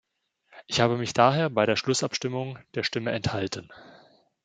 Ich 0.65 0.81
habe 0.81 0.97
mich 0.97 1.13
daher 1.13 1.51
bei 1.51 1.67
der 1.67 1.75
Schlussabstimmung 1.75 2.57
der 2.73 2.81
Stimme 2.81 3.11
enthalten. 3.11 3.71